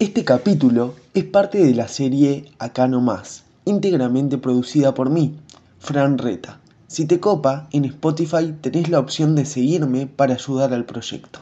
Este 0.00 0.24
capítulo 0.24 0.94
es 1.12 1.24
parte 1.24 1.62
de 1.62 1.74
la 1.74 1.86
serie 1.86 2.46
Acá 2.58 2.88
no 2.88 3.02
más, 3.02 3.44
íntegramente 3.66 4.38
producida 4.38 4.94
por 4.94 5.10
mí, 5.10 5.34
Fran 5.78 6.16
Reta. 6.16 6.58
Si 6.88 7.04
te 7.04 7.20
copa, 7.20 7.68
en 7.70 7.84
Spotify 7.84 8.54
tenés 8.62 8.88
la 8.88 8.98
opción 8.98 9.36
de 9.36 9.44
seguirme 9.44 10.06
para 10.06 10.32
ayudar 10.32 10.72
al 10.72 10.86
proyecto. 10.86 11.40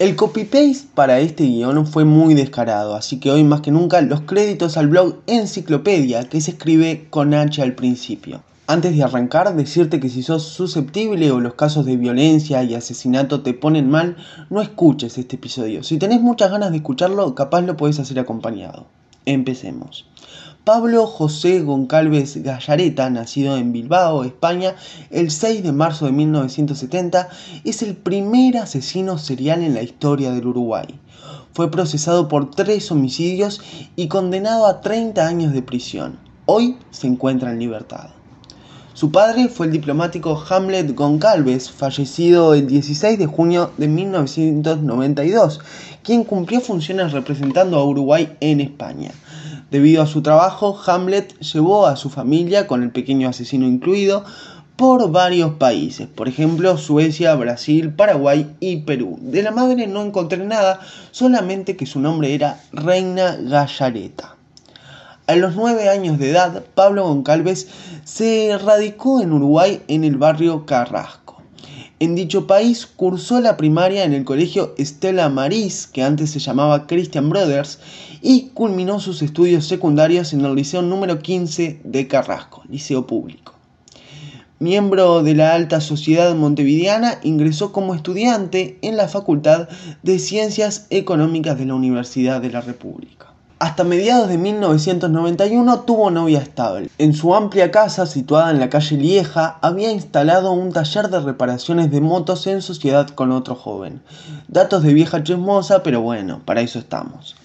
El 0.00 0.16
copy-paste 0.16 0.88
para 0.96 1.20
este 1.20 1.44
guion 1.44 1.86
fue 1.86 2.04
muy 2.04 2.34
descarado, 2.34 2.96
así 2.96 3.20
que 3.20 3.30
hoy 3.30 3.44
más 3.44 3.60
que 3.60 3.70
nunca 3.70 4.00
los 4.00 4.22
créditos 4.22 4.76
al 4.76 4.88
blog 4.88 5.20
Enciclopedia, 5.28 6.28
que 6.28 6.40
se 6.40 6.50
escribe 6.50 7.06
con 7.08 7.34
H 7.34 7.62
al 7.62 7.76
principio. 7.76 8.42
Antes 8.70 8.96
de 8.96 9.02
arrancar, 9.02 9.56
decirte 9.56 9.98
que 9.98 10.08
si 10.08 10.22
sos 10.22 10.44
susceptible 10.44 11.32
o 11.32 11.40
los 11.40 11.54
casos 11.54 11.84
de 11.86 11.96
violencia 11.96 12.62
y 12.62 12.76
asesinato 12.76 13.42
te 13.42 13.52
ponen 13.52 13.90
mal, 13.90 14.16
no 14.48 14.62
escuches 14.62 15.18
este 15.18 15.34
episodio. 15.34 15.82
Si 15.82 15.98
tenés 15.98 16.20
muchas 16.20 16.52
ganas 16.52 16.70
de 16.70 16.76
escucharlo, 16.76 17.34
capaz 17.34 17.62
lo 17.62 17.76
podés 17.76 17.98
hacer 17.98 18.20
acompañado. 18.20 18.86
Empecemos. 19.26 20.06
Pablo 20.62 21.08
José 21.08 21.62
Goncalves 21.62 22.40
Gallareta, 22.44 23.10
nacido 23.10 23.56
en 23.56 23.72
Bilbao, 23.72 24.22
España, 24.22 24.76
el 25.10 25.32
6 25.32 25.64
de 25.64 25.72
marzo 25.72 26.06
de 26.06 26.12
1970, 26.12 27.28
es 27.64 27.82
el 27.82 27.96
primer 27.96 28.58
asesino 28.58 29.18
serial 29.18 29.64
en 29.64 29.74
la 29.74 29.82
historia 29.82 30.30
del 30.30 30.46
Uruguay. 30.46 30.86
Fue 31.54 31.72
procesado 31.72 32.28
por 32.28 32.52
tres 32.52 32.92
homicidios 32.92 33.60
y 33.96 34.06
condenado 34.06 34.68
a 34.68 34.80
30 34.80 35.26
años 35.26 35.52
de 35.52 35.62
prisión. 35.62 36.20
Hoy 36.46 36.76
se 36.92 37.08
encuentra 37.08 37.50
en 37.50 37.58
libertad. 37.58 38.10
Su 39.00 39.10
padre 39.10 39.48
fue 39.48 39.64
el 39.64 39.72
diplomático 39.72 40.44
Hamlet 40.50 40.94
Goncalves, 40.94 41.70
fallecido 41.70 42.52
el 42.52 42.66
16 42.66 43.18
de 43.18 43.24
junio 43.24 43.70
de 43.78 43.88
1992, 43.88 45.58
quien 46.02 46.22
cumplió 46.22 46.60
funciones 46.60 47.12
representando 47.12 47.78
a 47.78 47.84
Uruguay 47.86 48.36
en 48.40 48.60
España. 48.60 49.12
Debido 49.70 50.02
a 50.02 50.06
su 50.06 50.20
trabajo, 50.20 50.78
Hamlet 50.84 51.32
llevó 51.38 51.86
a 51.86 51.96
su 51.96 52.10
familia, 52.10 52.66
con 52.66 52.82
el 52.82 52.90
pequeño 52.90 53.30
asesino 53.30 53.66
incluido, 53.66 54.22
por 54.76 55.10
varios 55.10 55.54
países, 55.54 56.06
por 56.06 56.28
ejemplo 56.28 56.76
Suecia, 56.76 57.34
Brasil, 57.36 57.94
Paraguay 57.94 58.54
y 58.60 58.82
Perú. 58.82 59.18
De 59.22 59.42
la 59.42 59.50
madre 59.50 59.86
no 59.86 60.04
encontré 60.04 60.44
nada, 60.44 60.78
solamente 61.10 61.74
que 61.74 61.86
su 61.86 62.00
nombre 62.00 62.34
era 62.34 62.60
Reina 62.70 63.38
Gallareta. 63.40 64.36
A 65.30 65.36
los 65.36 65.54
nueve 65.54 65.88
años 65.88 66.18
de 66.18 66.30
edad, 66.30 66.64
Pablo 66.74 67.04
Goncalves 67.04 67.68
se 68.02 68.58
radicó 68.58 69.20
en 69.20 69.32
Uruguay 69.32 69.80
en 69.86 70.02
el 70.02 70.16
barrio 70.16 70.66
Carrasco. 70.66 71.40
En 72.00 72.16
dicho 72.16 72.48
país 72.48 72.84
cursó 72.84 73.40
la 73.40 73.56
primaria 73.56 74.02
en 74.02 74.12
el 74.12 74.24
colegio 74.24 74.74
Estela 74.76 75.28
Maris, 75.28 75.86
que 75.86 76.02
antes 76.02 76.32
se 76.32 76.40
llamaba 76.40 76.88
Christian 76.88 77.30
Brothers, 77.30 77.78
y 78.20 78.48
culminó 78.54 78.98
sus 78.98 79.22
estudios 79.22 79.66
secundarios 79.66 80.32
en 80.32 80.44
el 80.44 80.56
liceo 80.56 80.82
número 80.82 81.20
15 81.20 81.80
de 81.84 82.08
Carrasco, 82.08 82.64
liceo 82.68 83.06
público. 83.06 83.54
Miembro 84.58 85.22
de 85.22 85.36
la 85.36 85.54
alta 85.54 85.80
sociedad 85.80 86.34
montevideana, 86.34 87.20
ingresó 87.22 87.70
como 87.70 87.94
estudiante 87.94 88.80
en 88.82 88.96
la 88.96 89.06
Facultad 89.06 89.68
de 90.02 90.18
Ciencias 90.18 90.88
Económicas 90.90 91.56
de 91.56 91.66
la 91.66 91.76
Universidad 91.76 92.40
de 92.40 92.50
la 92.50 92.62
República. 92.62 93.30
Hasta 93.60 93.84
mediados 93.84 94.30
de 94.30 94.38
1991 94.38 95.80
tuvo 95.80 96.10
novia 96.10 96.38
estable. 96.38 96.88
En 96.96 97.12
su 97.12 97.34
amplia 97.34 97.70
casa, 97.70 98.06
situada 98.06 98.50
en 98.50 98.58
la 98.58 98.70
calle 98.70 98.96
Lieja, 98.96 99.58
había 99.60 99.92
instalado 99.92 100.52
un 100.52 100.72
taller 100.72 101.10
de 101.10 101.20
reparaciones 101.20 101.90
de 101.90 102.00
motos 102.00 102.46
en 102.46 102.62
sociedad 102.62 103.10
con 103.10 103.32
otro 103.32 103.54
joven. 103.54 104.00
Datos 104.48 104.82
de 104.82 104.94
vieja 104.94 105.22
chismosa, 105.22 105.82
pero 105.82 106.00
bueno, 106.00 106.40
para 106.46 106.62
eso 106.62 106.78
estamos. 106.78 107.36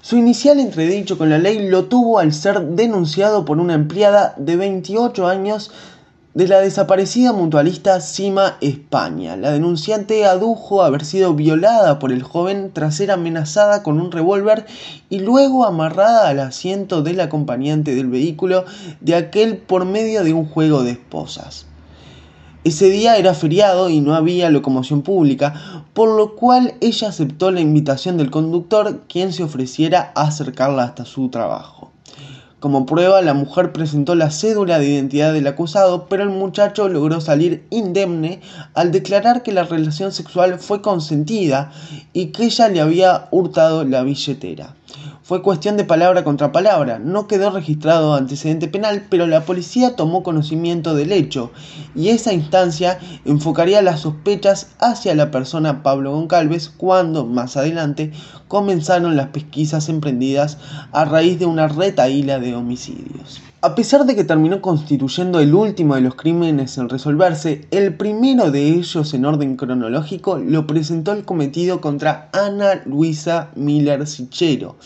Su 0.00 0.16
inicial 0.16 0.58
entredicho 0.58 1.18
con 1.18 1.28
la 1.28 1.36
ley 1.36 1.68
lo 1.68 1.84
tuvo 1.84 2.18
al 2.18 2.32
ser 2.32 2.68
denunciado 2.68 3.44
por 3.44 3.58
una 3.58 3.74
empleada 3.74 4.32
de 4.38 4.56
28 4.56 5.26
años 5.26 5.70
de 6.36 6.46
la 6.48 6.60
desaparecida 6.60 7.32
mutualista 7.32 7.98
Cima 8.02 8.58
España. 8.60 9.36
La 9.36 9.52
denunciante 9.52 10.26
adujo 10.26 10.82
haber 10.82 11.02
sido 11.02 11.32
violada 11.32 11.98
por 11.98 12.12
el 12.12 12.22
joven 12.22 12.72
tras 12.74 12.96
ser 12.96 13.10
amenazada 13.10 13.82
con 13.82 13.98
un 13.98 14.12
revólver 14.12 14.66
y 15.08 15.20
luego 15.20 15.64
amarrada 15.64 16.28
al 16.28 16.40
asiento 16.40 17.00
del 17.00 17.20
acompañante 17.20 17.94
del 17.94 18.08
vehículo 18.08 18.66
de 19.00 19.14
aquel 19.14 19.56
por 19.56 19.86
medio 19.86 20.24
de 20.24 20.34
un 20.34 20.44
juego 20.44 20.82
de 20.82 20.90
esposas. 20.90 21.64
Ese 22.64 22.90
día 22.90 23.16
era 23.16 23.32
feriado 23.32 23.88
y 23.88 24.02
no 24.02 24.14
había 24.14 24.50
locomoción 24.50 25.00
pública, 25.00 25.86
por 25.94 26.14
lo 26.14 26.36
cual 26.36 26.74
ella 26.82 27.08
aceptó 27.08 27.50
la 27.50 27.62
invitación 27.62 28.18
del 28.18 28.30
conductor, 28.30 29.04
quien 29.08 29.32
se 29.32 29.42
ofreciera 29.42 30.12
a 30.14 30.24
acercarla 30.24 30.82
hasta 30.84 31.06
su 31.06 31.30
trabajo. 31.30 31.92
Como 32.58 32.86
prueba, 32.86 33.20
la 33.20 33.34
mujer 33.34 33.72
presentó 33.72 34.14
la 34.14 34.30
cédula 34.30 34.78
de 34.78 34.88
identidad 34.88 35.34
del 35.34 35.46
acusado, 35.46 36.06
pero 36.08 36.22
el 36.22 36.30
muchacho 36.30 36.88
logró 36.88 37.20
salir 37.20 37.66
indemne 37.68 38.40
al 38.72 38.92
declarar 38.92 39.42
que 39.42 39.52
la 39.52 39.64
relación 39.64 40.10
sexual 40.10 40.58
fue 40.58 40.80
consentida 40.80 41.70
y 42.14 42.26
que 42.26 42.44
ella 42.44 42.68
le 42.68 42.80
había 42.80 43.28
hurtado 43.30 43.84
la 43.84 44.02
billetera. 44.02 44.75
Fue 45.26 45.42
cuestión 45.42 45.76
de 45.76 45.82
palabra 45.82 46.22
contra 46.22 46.52
palabra, 46.52 47.00
no 47.00 47.26
quedó 47.26 47.50
registrado 47.50 48.14
antecedente 48.14 48.68
penal, 48.68 49.08
pero 49.10 49.26
la 49.26 49.44
policía 49.44 49.96
tomó 49.96 50.22
conocimiento 50.22 50.94
del 50.94 51.10
hecho 51.10 51.50
y 51.96 52.10
esa 52.10 52.32
instancia 52.32 53.00
enfocaría 53.24 53.82
las 53.82 54.02
sospechas 54.02 54.68
hacia 54.78 55.16
la 55.16 55.32
persona 55.32 55.82
Pablo 55.82 56.12
Goncalves 56.12 56.68
cuando, 56.68 57.26
más 57.26 57.56
adelante, 57.56 58.12
comenzaron 58.46 59.16
las 59.16 59.30
pesquisas 59.30 59.88
emprendidas 59.88 60.58
a 60.92 61.04
raíz 61.04 61.40
de 61.40 61.46
una 61.46 61.66
retaíla 61.66 62.38
de 62.38 62.54
homicidios. 62.54 63.42
A 63.66 63.74
pesar 63.74 64.06
de 64.06 64.14
que 64.14 64.22
terminó 64.22 64.62
constituyendo 64.62 65.40
el 65.40 65.52
último 65.52 65.96
de 65.96 66.00
los 66.00 66.14
crímenes 66.14 66.78
en 66.78 66.88
resolverse, 66.88 67.66
el 67.72 67.96
primero 67.96 68.52
de 68.52 68.68
ellos 68.68 69.12
en 69.12 69.24
orden 69.24 69.56
cronológico 69.56 70.38
lo 70.38 70.68
presentó 70.68 71.10
el 71.10 71.24
cometido 71.24 71.80
contra 71.80 72.28
Ana 72.32 72.82
Luisa 72.84 73.50
Miller 73.56 74.06
Sichero. 74.06 74.76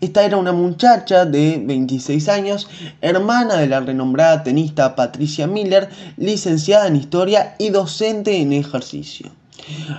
Esta 0.00 0.24
era 0.24 0.38
una 0.38 0.52
muchacha 0.52 1.26
de 1.26 1.62
26 1.62 2.30
años, 2.30 2.66
hermana 3.02 3.56
de 3.56 3.66
la 3.66 3.80
renombrada 3.80 4.42
tenista 4.42 4.96
Patricia 4.96 5.46
Miller, 5.46 5.90
licenciada 6.16 6.86
en 6.86 6.96
historia 6.96 7.56
y 7.58 7.68
docente 7.68 8.40
en 8.40 8.54
ejercicio. 8.54 9.32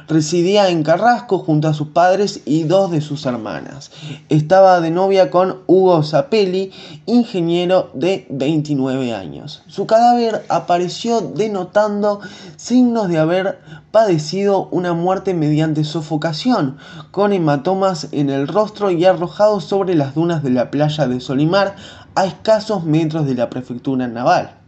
Residía 0.08 0.70
en 0.70 0.84
Carrasco 0.84 1.40
junto 1.40 1.68
a 1.68 1.74
sus 1.74 1.90
padres 1.90 2.42
y 2.46 2.64
dos 2.64 2.92
de 2.92 3.02
sus 3.02 3.26
hermanas. 3.26 3.92
Estaba 4.30 4.82
de 4.82 4.92
novia 4.92 5.30
con 5.30 5.60
Hugo 5.68 6.04
Zapelli, 6.04 6.72
ingeniero 7.06 7.90
de 7.94 8.26
29 8.30 9.14
años. 9.14 9.64
Su 9.68 9.88
cadáver 9.88 10.46
apareció 10.50 11.22
denotando 11.22 12.20
signos 12.58 13.08
de 13.08 13.18
haber 13.18 13.60
padecido 13.92 14.68
una 14.72 14.94
muerte 14.94 15.34
mediante 15.34 15.84
sofocación, 15.84 16.78
con 17.12 17.34
hematomas 17.34 18.08
en 18.12 18.30
el 18.30 18.48
rostro 18.48 18.92
y 18.92 19.06
arrojado 19.06 19.60
sobre 19.60 19.96
las 19.96 20.16
dunas 20.16 20.44
de 20.44 20.52
la 20.52 20.72
playa 20.72 21.08
de 21.08 21.20
Solimar 21.20 21.76
a 22.16 22.26
escasos 22.26 22.84
metros 22.84 23.26
de 23.26 23.36
la 23.36 23.50
prefectura 23.50 24.08
naval 24.08 24.61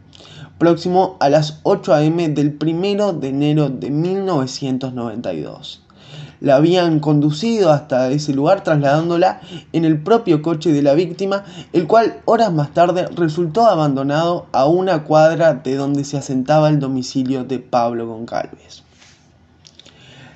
próximo 0.58 1.16
a 1.20 1.28
las 1.28 1.60
8 1.62 1.94
a.m. 1.94 2.28
del 2.30 2.56
1 2.60 3.12
de 3.14 3.28
enero 3.28 3.68
de 3.68 3.90
1992. 3.90 5.82
La 6.40 6.56
habían 6.56 7.00
conducido 7.00 7.70
hasta 7.70 8.10
ese 8.10 8.34
lugar 8.34 8.62
trasladándola 8.62 9.40
en 9.72 9.84
el 9.84 10.02
propio 10.02 10.42
coche 10.42 10.72
de 10.72 10.82
la 10.82 10.94
víctima, 10.94 11.44
el 11.72 11.86
cual 11.86 12.20
horas 12.26 12.52
más 12.52 12.74
tarde 12.74 13.06
resultó 13.16 13.66
abandonado 13.66 14.46
a 14.52 14.66
una 14.66 15.04
cuadra 15.04 15.54
de 15.54 15.76
donde 15.76 16.04
se 16.04 16.18
asentaba 16.18 16.68
el 16.68 16.80
domicilio 16.80 17.44
de 17.44 17.60
Pablo 17.60 18.06
Goncalves. 18.06 18.82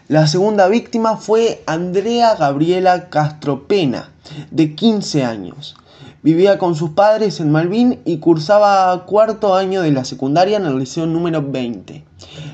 La 0.09 0.27
segunda 0.27 0.69
víctima 0.69 1.19
fue 1.19 1.63
Andrea 1.67 2.35
Gabriela 2.35 3.11
Castropena, 3.11 4.11
de 4.51 4.75
15 4.75 5.25
años. 5.25 5.77
Vivía 6.21 6.59
con 6.59 6.75
sus 6.75 6.91
padres 6.91 7.39
en 7.39 7.53
Malvin 7.53 8.01
y 8.05 8.19
cursaba 8.19 9.07
cuarto 9.07 9.55
año 9.55 9.83
de 9.83 9.93
la 9.93 10.05
secundaria 10.05 10.57
en 10.57 10.67
el 10.67 10.77
liceo 10.77 11.07
número 11.07 11.49
20. 11.49 12.05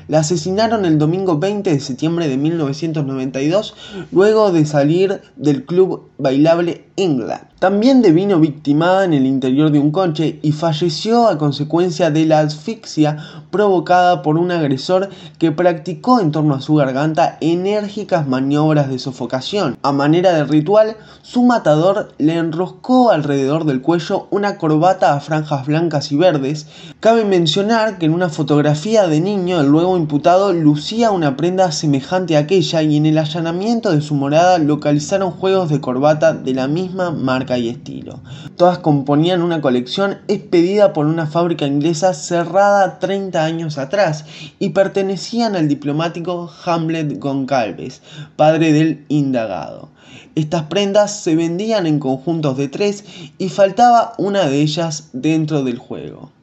La 0.07 0.19
asesinaron 0.19 0.85
el 0.85 0.97
domingo 0.97 1.39
20 1.39 1.69
de 1.69 1.79
septiembre 1.79 2.27
de 2.27 2.37
1992 2.37 3.73
luego 4.11 4.51
de 4.51 4.65
salir 4.65 5.21
del 5.35 5.65
club 5.65 6.09
bailable 6.17 6.85
England. 6.97 7.41
También 7.59 8.01
devino 8.01 8.39
victimada 8.39 9.05
en 9.05 9.13
el 9.13 9.25
interior 9.25 9.71
de 9.71 9.79
un 9.79 9.91
coche 9.91 10.39
y 10.43 10.51
falleció 10.51 11.27
a 11.27 11.37
consecuencia 11.37 12.11
de 12.11 12.25
la 12.25 12.41
asfixia 12.41 13.17
provocada 13.49 14.21
por 14.21 14.37
un 14.37 14.51
agresor 14.51 15.09
que 15.39 15.51
practicó 15.51 16.19
en 16.19 16.31
torno 16.31 16.53
a 16.53 16.61
su 16.61 16.75
garganta 16.75 17.37
enérgicas 17.41 18.27
maniobras 18.27 18.89
de 18.89 18.99
sofocación. 18.99 19.77
A 19.81 19.91
manera 19.91 20.33
de 20.33 20.43
ritual, 20.43 20.97
su 21.21 21.43
matador 21.43 22.13
le 22.17 22.35
enroscó 22.35 23.09
alrededor 23.09 23.65
del 23.65 23.81
cuello 23.81 24.27
una 24.29 24.57
corbata 24.57 25.13
a 25.13 25.19
franjas 25.19 25.65
blancas 25.65 26.11
y 26.11 26.17
verdes. 26.17 26.67
Cabe 26.99 27.25
mencionar 27.25 27.97
que 27.97 28.05
en 28.05 28.13
una 28.13 28.29
fotografía 28.29 29.07
de 29.07 29.21
niño 29.21 29.59
del 29.65 29.71
luego 29.71 29.97
imputado 29.97 30.53
lucía 30.53 31.09
una 31.09 31.35
prenda 31.35 31.71
semejante 31.71 32.37
a 32.37 32.41
aquella 32.41 32.83
y 32.83 32.97
en 32.97 33.07
el 33.07 33.17
allanamiento 33.17 33.91
de 33.91 34.01
su 34.01 34.13
morada 34.13 34.59
localizaron 34.59 35.31
juegos 35.31 35.69
de 35.69 35.81
corbata 35.81 36.33
de 36.33 36.53
la 36.53 36.67
misma 36.67 37.09
marca 37.09 37.57
y 37.57 37.69
estilo. 37.69 38.19
Todas 38.57 38.77
componían 38.77 39.41
una 39.41 39.61
colección 39.61 40.19
expedida 40.27 40.93
por 40.93 41.07
una 41.07 41.25
fábrica 41.25 41.65
inglesa 41.65 42.13
cerrada 42.13 42.99
30 42.99 43.43
años 43.43 43.79
atrás 43.79 44.25
y 44.59 44.69
pertenecían 44.69 45.55
al 45.55 45.67
diplomático 45.67 46.51
Hamlet 46.63 47.19
Goncalves, 47.19 48.03
padre 48.35 48.71
del 48.71 49.03
indagado. 49.07 49.89
Estas 50.35 50.63
prendas 50.63 51.23
se 51.23 51.35
vendían 51.35 51.87
en 51.87 51.97
conjuntos 51.97 52.55
de 52.55 52.67
tres 52.67 53.03
y 53.39 53.49
faltaba 53.49 54.13
una 54.19 54.45
de 54.45 54.61
ellas 54.61 55.09
dentro 55.13 55.63
del 55.63 55.79
juego. 55.79 56.34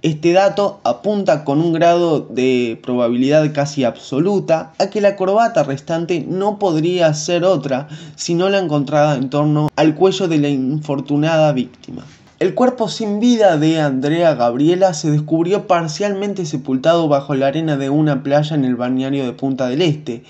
Este 0.00 0.32
dato 0.32 0.78
apunta 0.84 1.42
con 1.42 1.60
un 1.60 1.72
grado 1.72 2.20
de 2.20 2.78
probabilidad 2.84 3.52
casi 3.52 3.82
absoluta 3.82 4.72
a 4.78 4.90
que 4.90 5.00
la 5.00 5.16
corbata 5.16 5.64
restante 5.64 6.20
no 6.20 6.60
podría 6.60 7.12
ser 7.14 7.42
otra 7.44 7.88
si 8.14 8.34
no 8.34 8.48
la 8.48 8.60
encontrada 8.60 9.16
en 9.16 9.28
torno 9.28 9.68
al 9.74 9.96
cuello 9.96 10.28
de 10.28 10.38
la 10.38 10.48
infortunada 10.50 11.52
víctima. 11.52 12.04
El 12.38 12.54
cuerpo 12.54 12.88
sin 12.88 13.18
vida 13.18 13.56
de 13.56 13.80
Andrea 13.80 14.36
Gabriela 14.36 14.94
se 14.94 15.10
descubrió 15.10 15.66
parcialmente 15.66 16.46
sepultado 16.46 17.08
bajo 17.08 17.34
la 17.34 17.48
arena 17.48 17.76
de 17.76 17.90
una 17.90 18.22
playa 18.22 18.54
en 18.54 18.64
el 18.64 18.76
balneario 18.76 19.24
de 19.24 19.32
Punta 19.32 19.66
del 19.66 19.82
Este, 19.82 20.22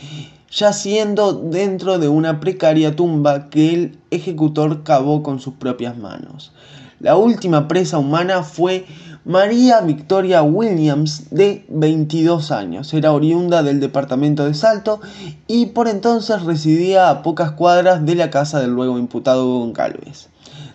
yaciendo 0.50 1.34
dentro 1.34 1.98
de 1.98 2.08
una 2.08 2.40
precaria 2.40 2.96
tumba 2.96 3.50
que 3.50 3.74
el 3.74 3.98
ejecutor 4.10 4.82
cavó 4.82 5.22
con 5.22 5.40
sus 5.40 5.52
propias 5.52 5.98
manos. 5.98 6.52
La 7.00 7.16
última 7.16 7.68
presa 7.68 7.98
humana 7.98 8.42
fue 8.42 8.86
María 9.28 9.82
Victoria 9.82 10.42
Williams, 10.42 11.28
de 11.28 11.66
22 11.68 12.50
años. 12.50 12.94
Era 12.94 13.12
oriunda 13.12 13.62
del 13.62 13.78
departamento 13.78 14.46
de 14.46 14.54
Salto 14.54 15.02
y 15.46 15.66
por 15.66 15.86
entonces 15.86 16.44
residía 16.44 17.10
a 17.10 17.22
pocas 17.22 17.50
cuadras 17.50 18.06
de 18.06 18.14
la 18.14 18.30
casa 18.30 18.58
del 18.58 18.70
luego 18.70 18.98
imputado 18.98 19.46
Goncalves. 19.58 20.30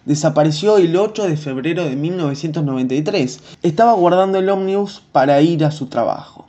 Desapareció 0.05 0.77
el 0.77 0.95
8 0.95 1.25
de 1.25 1.35
febrero 1.35 1.83
de 1.83 1.95
1993. 1.95 3.39
Estaba 3.63 3.93
guardando 3.93 4.37
el 4.37 4.47
ómnibus 4.47 5.01
para 5.11 5.41
ir 5.41 5.65
a 5.65 5.71
su 5.71 5.87
trabajo. 5.87 6.42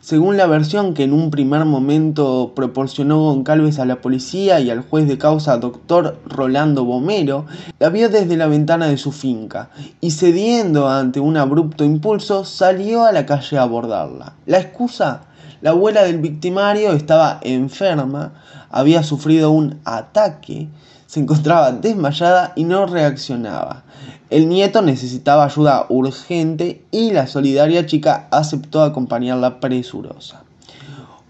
Según 0.00 0.36
la 0.36 0.46
versión 0.46 0.94
que 0.94 1.04
en 1.04 1.12
un 1.12 1.30
primer 1.30 1.64
momento 1.64 2.52
proporcionó 2.54 3.20
Goncalves 3.24 3.78
a 3.78 3.84
la 3.84 4.00
policía 4.00 4.60
y 4.60 4.70
al 4.70 4.82
juez 4.82 5.06
de 5.06 5.18
causa 5.18 5.58
doctor 5.58 6.18
Rolando 6.26 6.84
Bomero, 6.84 7.46
la 7.78 7.88
vio 7.88 8.08
desde 8.08 8.36
la 8.36 8.46
ventana 8.46 8.86
de 8.86 8.96
su 8.96 9.12
finca 9.12 9.70
y 10.00 10.12
cediendo 10.12 10.88
ante 10.88 11.20
un 11.20 11.36
abrupto 11.36 11.84
impulso 11.84 12.44
salió 12.44 13.04
a 13.04 13.12
la 13.12 13.26
calle 13.26 13.58
a 13.58 13.62
abordarla. 13.62 14.34
La 14.46 14.58
excusa 14.58 15.22
la 15.60 15.70
abuela 15.70 16.04
del 16.04 16.18
victimario 16.18 16.92
estaba 16.92 17.38
enferma, 17.42 18.32
había 18.70 19.02
sufrido 19.02 19.50
un 19.50 19.78
ataque, 19.84 20.68
se 21.10 21.18
encontraba 21.18 21.72
desmayada 21.72 22.52
y 22.54 22.62
no 22.62 22.86
reaccionaba. 22.86 23.82
El 24.30 24.48
nieto 24.48 24.80
necesitaba 24.80 25.44
ayuda 25.44 25.86
urgente 25.88 26.84
y 26.92 27.10
la 27.10 27.26
solidaria 27.26 27.84
chica 27.84 28.28
aceptó 28.30 28.84
acompañarla 28.84 29.58
presurosa. 29.58 30.44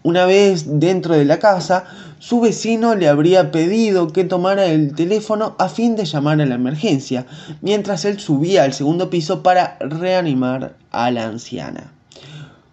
Una 0.03 0.27
vez 0.27 0.79
dentro 0.81 1.15
de 1.15 1.25
la 1.25 1.38
casa, 1.38 1.85
su 2.19 2.43
vecino 2.43 2.94
le 2.94 3.09
habría 3.09 3.50
pedido 3.50 4.09
que 4.09 4.25
tomara 4.25 4.67
el 4.67 4.94
teléfono 4.94 5.55
a 5.59 5.71
fin 5.71 5.97
de 5.97 6.05
llamar 6.05 6.43
a 6.43 6.44
la 6.44 6.56
emergencia, 6.56 7.25
mientras 7.62 8.05
él 8.05 8.21
subía 8.21 8.65
al 8.65 8.75
segundo 8.75 9.09
piso 9.09 9.43
para 9.43 9.79
reanimar 9.81 10.75
a 10.91 11.11
la 11.11 11.25
anciana. 11.25 11.91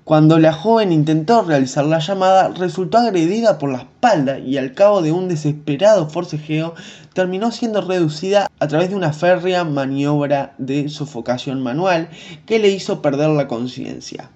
Cuando 0.08 0.40
la 0.40 0.54
joven 0.54 0.94
intentó 0.94 1.42
realizar 1.42 1.84
la 1.84 2.00
llamada, 2.00 2.48
resultó 2.48 2.98
agredida 2.98 3.58
por 3.58 3.70
la 3.70 3.80
espalda 3.80 4.40
y 4.40 4.58
al 4.58 4.74
cabo 4.74 5.02
de 5.02 5.12
un 5.12 5.28
desesperado 5.28 6.10
forcejeo 6.10 6.76
terminó 7.12 7.52
siendo 7.52 7.82
reducida 7.82 8.50
a 8.58 8.68
través 8.70 8.90
de 8.90 8.96
una 8.96 9.12
férrea 9.12 9.66
maniobra 9.66 10.56
de 10.60 10.88
sofocación 10.88 11.62
manual 11.62 12.08
que 12.46 12.58
le 12.58 12.70
hizo 12.70 13.02
perder 13.02 13.32
la 13.32 13.50
conciencia. 13.50 14.30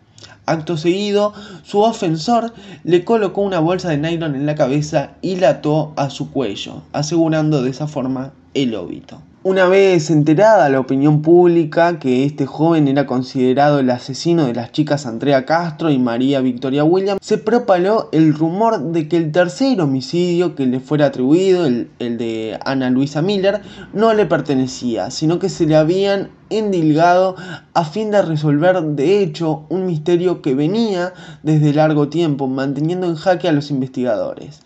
Acto 0.46 0.76
seguido, 0.76 1.32
su 1.64 1.80
ofensor 1.80 2.52
le 2.84 3.06
colocó 3.06 3.40
una 3.40 3.60
bolsa 3.60 3.88
de 3.88 3.98
nylon 3.98 4.36
en 4.36 4.46
la 4.46 4.56
cabeza 4.56 5.12
y 5.22 5.38
la 5.38 5.52
ató 5.52 5.94
a 5.96 6.10
su 6.10 6.32
cuello, 6.32 6.82
asegurando 6.92 7.62
de 7.62 7.70
esa 7.70 7.88
forma 7.88 8.34
el 8.54 8.76
óbito. 8.76 9.22
Una 9.44 9.66
vez 9.66 10.12
enterada 10.12 10.70
la 10.70 10.80
opinión 10.80 11.24
pública 11.24 11.98
que 11.98 12.26
este 12.26 12.46
joven 12.46 12.88
era 12.88 13.08
considerado 13.08 13.80
el 13.80 13.90
asesino 13.90 14.46
de 14.46 14.54
las 14.54 14.72
chicas 14.72 15.08
Andrea 15.08 15.46
Castro 15.46 15.90
y 15.90 15.98
María 15.98 16.42
Victoria 16.42 16.84
Williams, 16.84 17.20
se 17.24 17.40
propaló 17.40 18.10
el 18.12 18.36
rumor 18.36 18.92
de 18.92 19.08
que 19.08 19.18
el 19.18 19.32
tercer 19.32 19.82
homicidio 19.82 20.54
que 20.54 20.68
le 20.68 20.80
fuera 20.80 21.08
atribuido, 21.08 21.66
el, 21.66 21.90
el 21.98 22.20
de 22.20 22.60
Ana 22.66 22.92
Luisa 22.92 23.24
Miller, 23.24 23.62
no 23.94 24.14
le 24.14 24.28
pertenecía, 24.28 25.10
sino 25.10 25.40
que 25.40 25.50
se 25.50 25.66
le 25.66 25.76
habían 25.76 26.30
endilgado 26.52 27.36
a 27.74 27.86
fin 27.86 28.12
de 28.12 28.22
resolver 28.22 28.82
de 28.82 29.24
hecho 29.24 29.66
un 29.70 29.86
misterio 29.86 30.42
que 30.42 30.54
venía 30.54 31.14
desde 31.44 31.74
largo 31.74 32.10
tiempo 32.10 32.48
manteniendo 32.48 33.08
en 33.08 33.16
jaque 33.16 33.48
a 33.48 33.52
los 33.52 33.72
investigadores. 33.72 34.62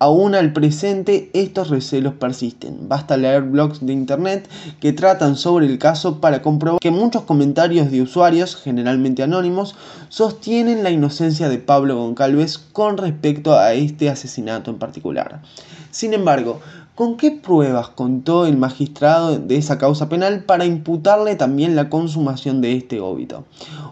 Aún 0.00 0.36
al 0.36 0.52
presente 0.52 1.28
estos 1.34 1.70
recelos 1.70 2.14
persisten. 2.14 2.88
Basta 2.88 3.16
leer 3.16 3.42
blogs 3.42 3.84
de 3.84 3.92
internet 3.92 4.48
que 4.78 4.92
tratan 4.92 5.36
sobre 5.36 5.66
el 5.66 5.78
caso 5.78 6.20
para 6.20 6.40
comprobar 6.40 6.78
que 6.78 6.92
muchos 6.92 7.22
comentarios 7.22 7.90
de 7.90 8.02
usuarios, 8.02 8.54
generalmente 8.54 9.24
anónimos, 9.24 9.74
sostienen 10.08 10.84
la 10.84 10.90
inocencia 10.90 11.48
de 11.48 11.58
Pablo 11.58 11.96
Goncalves 11.96 12.58
con 12.58 12.96
respecto 12.96 13.58
a 13.58 13.72
este 13.72 14.08
asesinato 14.08 14.70
en 14.70 14.78
particular. 14.78 15.42
Sin 15.90 16.14
embargo, 16.14 16.60
¿Con 16.98 17.16
qué 17.16 17.30
pruebas 17.30 17.90
contó 17.90 18.44
el 18.44 18.56
magistrado 18.56 19.38
de 19.38 19.56
esa 19.56 19.78
causa 19.78 20.08
penal 20.08 20.42
para 20.42 20.64
imputarle 20.64 21.36
también 21.36 21.76
la 21.76 21.88
consumación 21.90 22.60
de 22.60 22.76
este 22.76 22.98
óbito? 22.98 23.44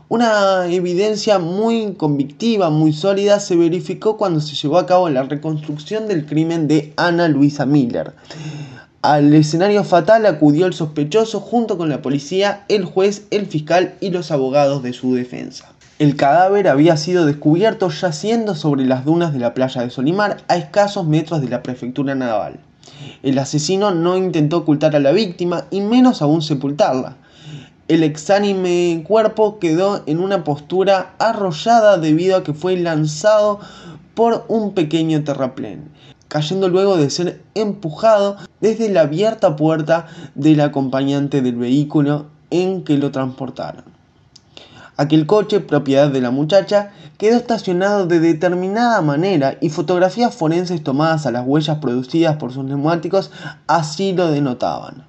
Una 0.09 0.67
evidencia 0.67 1.39
muy 1.39 1.95
convictiva, 1.95 2.69
muy 2.69 2.93
sólida, 2.93 3.39
se 3.39 3.55
verificó 3.55 4.17
cuando 4.17 4.41
se 4.41 4.57
llevó 4.57 4.79
a 4.79 4.87
cabo 4.87 5.09
la 5.09 5.23
reconstrucción 5.23 6.09
del 6.09 6.27
crimen 6.27 6.67
de 6.67 6.95
Ana 6.97 7.29
Luisa 7.29 7.65
Miller. 7.65 8.15
Al 9.03 9.33
escenario 9.35 9.85
fatal 9.85 10.27
acudió 10.27 10.67
el 10.67 10.75
sospechoso 10.75 11.39
junto 11.39 11.79
con 11.79 11.89
la 11.89 12.03
policía, 12.03 12.65
el 12.67 12.87
juez, 12.87 13.29
el 13.31 13.47
fiscal 13.47 13.95
y 14.01 14.11
los 14.11 14.33
abogados 14.33 14.83
de 14.83 14.93
su 14.93 15.15
defensa. 15.15 15.73
El 16.01 16.17
cadáver 16.17 16.67
había 16.67 16.97
sido 16.97 17.25
descubierto 17.25 17.89
yaciendo 17.89 18.57
sobre 18.57 18.85
las 18.85 19.05
dunas 19.05 19.33
de 19.33 19.39
la 19.39 19.55
playa 19.55 19.83
de 19.83 19.91
Solimar, 19.91 20.39
a 20.49 20.57
escasos 20.57 21.07
metros 21.07 21.41
de 21.41 21.49
la 21.49 21.63
prefectura 21.63 22.17
naval. 22.17 22.59
El 23.23 23.39
asesino 23.39 23.91
no 23.91 24.17
intentó 24.17 24.59
ocultar 24.59 24.95
a 24.97 25.01
la 25.01 25.13
víctima 25.13 25.65
y 25.71 25.81
menos 25.81 26.23
aún 26.23 26.43
sepultarla. 26.43 27.17
El 27.89 28.03
exánime 28.03 29.05
cuerpo 29.07 29.59
quedó 29.59 30.03
en 30.07 30.19
una 30.19 30.43
postura 30.43 31.15
arrollada 31.19 31.99
debido 31.99 32.37
a 32.37 32.43
que 32.43 32.53
fue 32.53 32.77
lanzado 32.77 33.61
por 34.15 34.45
un 34.49 34.75
pequeño 34.75 35.23
terraplén, 35.23 35.91
cayendo 36.27 36.69
luego 36.69 36.97
de 36.97 37.11
ser 37.11 37.43
empujado 37.55 38.39
desde 38.61 38.89
la 38.89 39.03
abierta 39.03 39.57
puerta 39.57 40.07
del 40.35 40.61
acompañante 40.61 41.43
del 41.43 41.57
vehículo 41.57 42.27
en 42.51 42.83
que 42.83 42.99
lo 42.99 43.11
transportaron. 43.13 43.96
Aquel 44.97 45.27
coche, 45.27 45.61
propiedad 45.61 46.11
de 46.11 46.23
la 46.23 46.31
muchacha, 46.31 46.93
quedó 47.19 47.37
estacionado 47.37 48.07
de 48.07 48.19
determinada 48.19 49.03
manera 49.03 49.59
y 49.61 49.69
fotografías 49.69 50.35
forenses 50.35 50.83
tomadas 50.83 51.27
a 51.27 51.31
las 51.31 51.47
huellas 51.47 51.79
producidas 51.79 52.37
por 52.37 52.53
sus 52.53 52.65
neumáticos 52.65 53.31
así 53.67 54.13
lo 54.13 54.31
denotaban. 54.31 55.05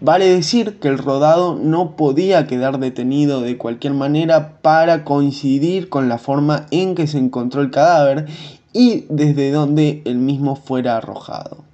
Vale 0.00 0.28
decir 0.28 0.78
que 0.78 0.86
el 0.86 0.98
rodado 0.98 1.58
no 1.60 1.96
podía 1.96 2.46
quedar 2.46 2.78
detenido 2.78 3.40
de 3.40 3.58
cualquier 3.58 3.94
manera 3.94 4.60
para 4.62 5.04
coincidir 5.04 5.88
con 5.88 6.08
la 6.08 6.18
forma 6.18 6.66
en 6.70 6.94
que 6.94 7.08
se 7.08 7.18
encontró 7.18 7.62
el 7.62 7.72
cadáver 7.72 8.26
y 8.72 9.06
desde 9.08 9.50
donde 9.50 10.02
el 10.04 10.18
mismo 10.18 10.54
fuera 10.54 10.96
arrojado. 10.96 11.67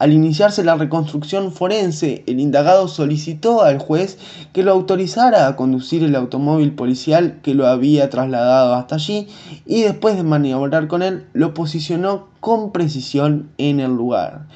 Al 0.00 0.14
iniciarse 0.14 0.64
la 0.64 0.76
reconstrucción 0.76 1.52
forense, 1.52 2.24
el 2.26 2.40
indagado 2.40 2.88
solicitó 2.88 3.60
al 3.60 3.78
juez 3.78 4.16
que 4.54 4.62
lo 4.62 4.72
autorizara 4.72 5.46
a 5.46 5.56
conducir 5.56 6.02
el 6.02 6.16
automóvil 6.16 6.72
policial 6.72 7.38
que 7.42 7.52
lo 7.52 7.66
había 7.66 8.08
trasladado 8.08 8.72
hasta 8.76 8.94
allí 8.94 9.28
y 9.66 9.82
después 9.82 10.16
de 10.16 10.22
maniobrar 10.22 10.88
con 10.88 11.02
él 11.02 11.26
lo 11.34 11.52
posicionó 11.52 12.28
con 12.40 12.72
precisión 12.72 13.50
en 13.58 13.78
el 13.78 13.94
lugar 13.94 14.46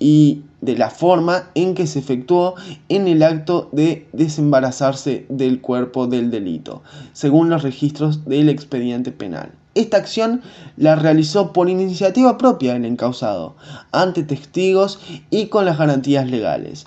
y 0.00 0.42
de 0.60 0.76
la 0.76 0.90
forma 0.90 1.50
en 1.54 1.74
que 1.74 1.86
se 1.86 2.00
efectuó 2.00 2.56
en 2.88 3.06
el 3.06 3.22
acto 3.22 3.68
de 3.70 4.08
desembarazarse 4.12 5.24
del 5.28 5.60
cuerpo 5.60 6.08
del 6.08 6.32
delito, 6.32 6.82
según 7.12 7.48
los 7.48 7.62
registros 7.62 8.24
del 8.24 8.48
expediente 8.48 9.12
penal. 9.12 9.52
Esta 9.76 9.98
acción 9.98 10.42
la 10.76 10.96
realizó 10.96 11.52
por 11.52 11.68
iniciativa 11.68 12.36
propia 12.38 12.74
el 12.74 12.84
encausado, 12.84 13.54
ante 13.92 14.24
testigos 14.24 14.98
y 15.30 15.46
con 15.46 15.64
las 15.64 15.78
garantías 15.78 16.28
legales. 16.28 16.86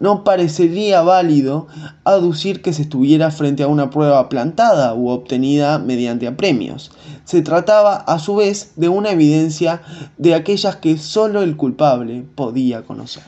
No 0.00 0.24
parecería 0.24 1.02
válido 1.02 1.68
aducir 2.02 2.60
que 2.60 2.72
se 2.72 2.82
estuviera 2.82 3.30
frente 3.30 3.62
a 3.62 3.68
una 3.68 3.90
prueba 3.90 4.28
plantada 4.28 4.94
u 4.94 5.10
obtenida 5.10 5.78
mediante 5.78 6.26
apremios. 6.26 6.90
Se 7.24 7.40
trataba, 7.40 7.98
a 7.98 8.18
su 8.18 8.34
vez, 8.34 8.72
de 8.74 8.88
una 8.88 9.12
evidencia 9.12 9.82
de 10.18 10.34
aquellas 10.34 10.76
que 10.76 10.98
solo 10.98 11.42
el 11.42 11.56
culpable 11.56 12.24
podía 12.34 12.82
conocer. 12.82 13.22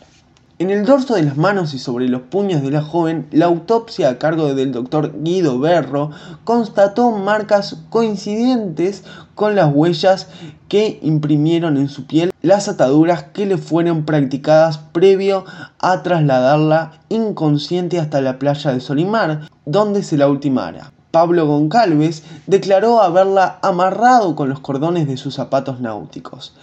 En 0.58 0.70
el 0.70 0.86
dorso 0.86 1.16
de 1.16 1.22
las 1.22 1.36
manos 1.36 1.74
y 1.74 1.78
sobre 1.78 2.08
los 2.08 2.22
puños 2.22 2.62
de 2.62 2.70
la 2.70 2.80
joven, 2.80 3.26
la 3.30 3.44
autopsia 3.44 4.08
a 4.08 4.18
cargo 4.18 4.54
del 4.54 4.72
doctor 4.72 5.12
Guido 5.22 5.58
Berro 5.58 6.12
constató 6.44 7.10
marcas 7.10 7.76
coincidentes 7.90 9.04
con 9.34 9.54
las 9.54 9.70
huellas 9.74 10.28
que 10.68 10.98
imprimieron 11.02 11.76
en 11.76 11.90
su 11.90 12.06
piel 12.06 12.32
las 12.40 12.68
ataduras 12.68 13.24
que 13.24 13.44
le 13.44 13.58
fueron 13.58 14.06
practicadas 14.06 14.78
previo 14.78 15.44
a 15.78 16.02
trasladarla 16.02 17.00
inconsciente 17.10 18.00
hasta 18.00 18.22
la 18.22 18.38
playa 18.38 18.72
de 18.72 18.80
Solimar, 18.80 19.50
donde 19.66 20.02
se 20.02 20.16
la 20.16 20.26
ultimara. 20.26 20.90
Pablo 21.10 21.46
Goncalves 21.46 22.24
declaró 22.46 23.02
haberla 23.02 23.58
amarrado 23.60 24.34
con 24.34 24.48
los 24.48 24.60
cordones 24.60 25.06
de 25.06 25.18
sus 25.18 25.34
zapatos 25.34 25.82
náuticos. 25.82 26.54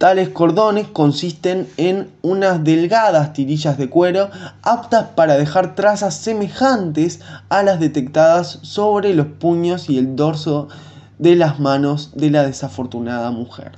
Tales 0.00 0.30
cordones 0.30 0.88
consisten 0.88 1.68
en 1.76 2.08
unas 2.22 2.64
delgadas 2.64 3.34
tirillas 3.34 3.76
de 3.76 3.90
cuero 3.90 4.30
aptas 4.62 5.08
para 5.14 5.36
dejar 5.36 5.74
trazas 5.74 6.16
semejantes 6.16 7.20
a 7.50 7.62
las 7.62 7.80
detectadas 7.80 8.60
sobre 8.62 9.12
los 9.12 9.26
puños 9.26 9.90
y 9.90 9.98
el 9.98 10.16
dorso 10.16 10.68
de 11.18 11.36
las 11.36 11.60
manos 11.60 12.12
de 12.14 12.30
la 12.30 12.44
desafortunada 12.44 13.30
mujer. 13.30 13.72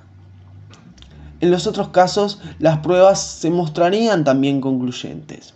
En 1.40 1.50
los 1.50 1.66
otros 1.66 1.88
casos, 1.88 2.38
las 2.60 2.78
pruebas 2.78 3.20
se 3.20 3.50
mostrarían 3.50 4.22
también 4.22 4.60
concluyentes. 4.60 5.54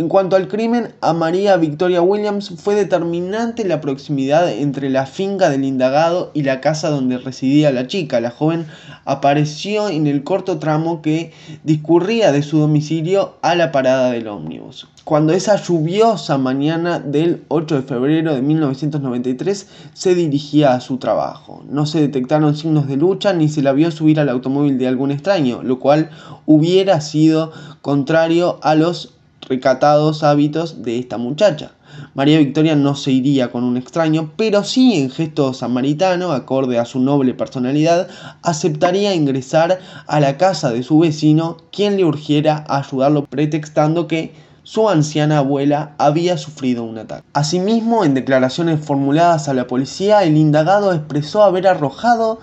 En 0.00 0.08
cuanto 0.08 0.36
al 0.36 0.46
crimen, 0.46 0.94
a 1.00 1.12
María 1.12 1.56
Victoria 1.56 2.00
Williams 2.02 2.50
fue 2.56 2.76
determinante 2.76 3.64
la 3.64 3.80
proximidad 3.80 4.48
entre 4.48 4.90
la 4.90 5.06
finca 5.06 5.50
del 5.50 5.64
indagado 5.64 6.30
y 6.34 6.44
la 6.44 6.60
casa 6.60 6.88
donde 6.88 7.18
residía 7.18 7.72
la 7.72 7.88
chica. 7.88 8.20
La 8.20 8.30
joven 8.30 8.68
apareció 9.08 9.88
en 9.88 10.06
el 10.06 10.22
corto 10.22 10.58
tramo 10.58 11.00
que 11.00 11.32
discurría 11.64 12.30
de 12.30 12.42
su 12.42 12.58
domicilio 12.58 13.36
a 13.40 13.54
la 13.54 13.72
parada 13.72 14.10
del 14.10 14.28
ómnibus. 14.28 14.86
Cuando 15.04 15.32
esa 15.32 15.56
lluviosa 15.56 16.36
mañana 16.36 16.98
del 16.98 17.42
8 17.48 17.76
de 17.76 17.82
febrero 17.82 18.34
de 18.34 18.42
1993 18.42 19.66
se 19.94 20.14
dirigía 20.14 20.74
a 20.74 20.80
su 20.80 20.98
trabajo. 20.98 21.64
No 21.70 21.86
se 21.86 22.02
detectaron 22.02 22.54
signos 22.54 22.86
de 22.86 22.98
lucha 22.98 23.32
ni 23.32 23.48
se 23.48 23.62
la 23.62 23.72
vio 23.72 23.90
subir 23.90 24.20
al 24.20 24.28
automóvil 24.28 24.76
de 24.76 24.88
algún 24.88 25.10
extraño, 25.10 25.62
lo 25.62 25.80
cual 25.80 26.10
hubiera 26.44 27.00
sido 27.00 27.50
contrario 27.80 28.58
a 28.60 28.74
los 28.74 29.14
recatados 29.48 30.22
hábitos 30.22 30.82
de 30.82 30.98
esta 30.98 31.16
muchacha. 31.16 31.72
María 32.14 32.38
Victoria 32.38 32.74
no 32.74 32.94
se 32.94 33.12
iría 33.12 33.50
con 33.50 33.64
un 33.64 33.76
extraño, 33.76 34.32
pero 34.36 34.64
sí 34.64 34.94
en 34.94 35.10
gesto 35.10 35.52
samaritano, 35.52 36.32
acorde 36.32 36.78
a 36.78 36.84
su 36.84 37.00
noble 37.00 37.34
personalidad, 37.34 38.08
aceptaría 38.42 39.14
ingresar 39.14 39.78
a 40.06 40.20
la 40.20 40.36
casa 40.36 40.70
de 40.70 40.82
su 40.82 40.98
vecino, 40.98 41.56
quien 41.70 41.96
le 41.96 42.04
urgiera 42.04 42.64
ayudarlo 42.68 43.24
pretextando 43.24 44.06
que 44.06 44.32
su 44.62 44.90
anciana 44.90 45.38
abuela 45.38 45.94
había 45.96 46.36
sufrido 46.36 46.84
un 46.84 46.98
ataque. 46.98 47.24
Asimismo, 47.32 48.04
en 48.04 48.12
declaraciones 48.12 48.84
formuladas 48.84 49.48
a 49.48 49.54
la 49.54 49.66
policía, 49.66 50.24
el 50.24 50.36
indagado 50.36 50.92
expresó 50.92 51.42
haber 51.42 51.66
arrojado 51.66 52.38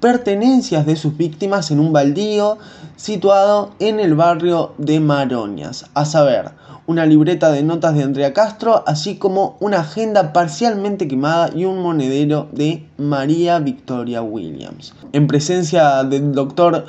pertenencias 0.00 0.84
de 0.84 0.96
sus 0.96 1.16
víctimas 1.16 1.70
en 1.70 1.80
un 1.80 1.92
baldío 1.92 2.58
situado 2.96 3.70
en 3.78 4.00
el 4.00 4.14
barrio 4.14 4.74
de 4.76 5.00
Maroñas, 5.00 5.86
a 5.94 6.04
saber, 6.04 6.50
una 6.86 7.06
libreta 7.06 7.50
de 7.50 7.62
notas 7.62 7.94
de 7.94 8.02
Andrea 8.02 8.32
Castro, 8.32 8.82
así 8.86 9.16
como 9.16 9.56
una 9.60 9.80
agenda 9.80 10.32
parcialmente 10.32 11.08
quemada 11.08 11.50
y 11.54 11.64
un 11.64 11.80
monedero 11.82 12.48
de 12.52 12.86
María 12.98 13.58
Victoria 13.58 14.22
Williams. 14.22 14.94
En 15.12 15.26
presencia 15.26 16.02
del 16.04 16.32
doctor 16.32 16.86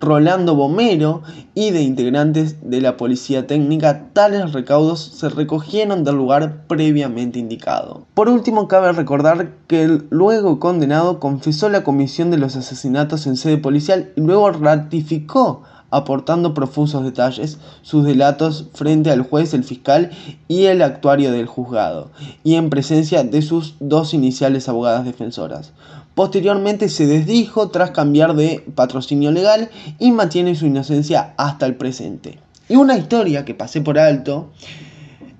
Rolando 0.00 0.54
Bomero 0.54 1.22
y 1.54 1.72
de 1.72 1.82
integrantes 1.82 2.56
de 2.62 2.80
la 2.80 2.96
policía 2.96 3.48
técnica, 3.48 4.10
tales 4.12 4.52
recaudos 4.52 5.00
se 5.00 5.28
recogieron 5.28 6.04
del 6.04 6.14
lugar 6.14 6.66
previamente 6.68 7.40
indicado. 7.40 8.06
Por 8.14 8.28
último, 8.28 8.68
cabe 8.68 8.92
recordar 8.92 9.50
que 9.66 9.82
el 9.82 10.06
luego 10.10 10.60
condenado 10.60 11.18
confesó 11.18 11.68
la 11.68 11.82
comisión 11.82 12.30
de 12.30 12.38
los 12.38 12.54
asesinatos 12.54 13.26
en 13.26 13.36
sede 13.36 13.58
policial 13.58 14.12
y 14.14 14.20
luego 14.20 14.52
ratificó 14.52 15.64
aportando 15.90 16.54
profusos 16.54 17.04
detalles 17.04 17.58
sus 17.82 18.04
delatos 18.04 18.66
frente 18.74 19.10
al 19.10 19.22
juez, 19.22 19.54
el 19.54 19.64
fiscal 19.64 20.10
y 20.48 20.64
el 20.64 20.82
actuario 20.82 21.32
del 21.32 21.46
juzgado, 21.46 22.10
y 22.44 22.54
en 22.54 22.70
presencia 22.70 23.24
de 23.24 23.42
sus 23.42 23.74
dos 23.80 24.14
iniciales 24.14 24.68
abogadas 24.68 25.04
defensoras. 25.04 25.72
Posteriormente 26.14 26.88
se 26.88 27.06
desdijo 27.06 27.68
tras 27.68 27.92
cambiar 27.92 28.34
de 28.34 28.64
patrocinio 28.74 29.30
legal 29.30 29.70
y 29.98 30.10
mantiene 30.10 30.56
su 30.56 30.66
inocencia 30.66 31.32
hasta 31.36 31.64
el 31.64 31.76
presente. 31.76 32.40
Y 32.68 32.76
una 32.76 32.98
historia 32.98 33.44
que 33.44 33.54
pasé 33.54 33.80
por 33.80 33.98
alto 33.98 34.50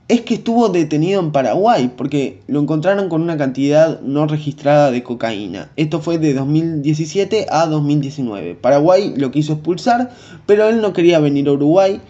es 0.09 0.23
que 0.23 0.35
estuvo 0.35 0.71
detenido 0.71 1.21
en 1.21 1.33
Paraguay 1.33 1.93
porque 1.95 2.41
lo 2.47 2.61
encontraron 2.61 3.11
con 3.11 3.21
una 3.21 3.37
cantidad 3.37 4.01
no 4.01 4.27
registrada 4.27 4.91
de 4.91 5.03
cocaína. 5.03 5.71
Esto 5.77 6.01
fue 6.01 6.17
de 6.17 6.33
2017 6.33 7.47
a 7.51 7.67
2019. 7.67 8.55
Paraguay 8.55 9.13
lo 9.17 9.31
quiso 9.31 9.53
expulsar, 9.53 10.11
pero 10.47 10.67
él 10.67 10.81
no 10.81 10.95
quería 10.95 11.19
venir 11.19 11.47
a 11.49 11.53
Uruguay. 11.53 12.01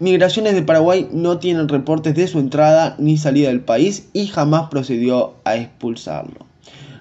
Migraciones 0.00 0.52
de 0.52 0.62
Paraguay 0.62 1.08
no 1.12 1.38
tienen 1.38 1.68
reportes 1.68 2.14
de 2.14 2.26
su 2.26 2.38
entrada 2.38 2.94
ni 2.98 3.16
salida 3.16 3.48
del 3.48 3.60
país 3.60 4.08
y 4.12 4.26
jamás 4.26 4.68
procedió 4.68 5.34
a 5.44 5.56
expulsarlo. 5.56 6.46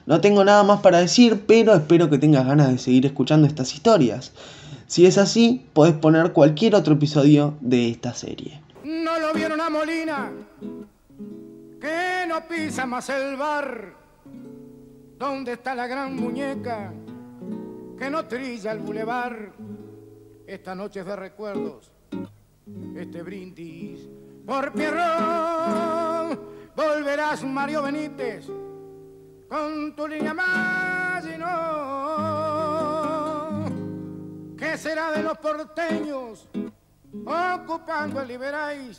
No 0.06 0.22
tengo 0.22 0.46
nada 0.46 0.64
más 0.64 0.80
para 0.80 1.00
decir, 1.00 1.44
pero 1.48 1.74
espero 1.76 2.10
que 2.10 2.18
tengas 2.18 2.48
ganas 2.48 2.72
de 2.72 2.78
seguir 2.78 3.06
escuchando 3.06 3.46
estas 3.46 3.74
historias. 3.74 4.32
Si 4.88 5.06
es 5.06 5.18
así, 5.18 5.66
podés 5.74 5.96
poner 5.96 6.32
cualquier 6.32 6.76
otro 6.76 6.94
episodio 6.94 7.56
de 7.60 7.90
esta 7.90 8.14
serie. 8.14 8.62
No 8.90 9.20
lo 9.20 9.32
vieron 9.34 9.62
a 9.62 9.70
Molina, 9.70 10.32
que 11.80 12.26
no 12.28 12.48
pisa 12.48 12.88
más 12.88 13.08
el 13.10 13.38
bar. 13.38 13.94
¿Dónde 15.16 15.54
está 15.54 15.76
la 15.76 15.86
gran 15.86 16.16
muñeca 16.16 16.92
que 18.00 18.10
no 18.10 18.26
trilla 18.26 18.72
el 18.72 18.80
bulevar? 18.80 19.54
Esta 20.48 20.74
noche 20.74 21.04
de 21.04 21.16
recuerdos, 21.16 21.92
este 22.96 23.22
brindis 23.22 24.10
por 24.44 24.74
Pierrón, 24.74 26.40
volverás 26.76 27.44
Mario 27.44 27.84
Benítez 27.84 28.48
con 29.48 29.96
tu 29.96 30.08
línea 30.08 30.34
más 30.34 31.24
y 31.28 31.38
no. 31.38 32.10
¿Qué 34.58 34.76
será 34.80 35.12
de 35.12 35.22
los 35.22 35.38
porteños 35.38 36.50
ocupando 37.14 38.24
Liberáis? 38.24 38.98